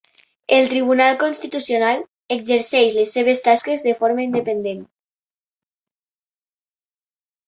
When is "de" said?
3.89-3.93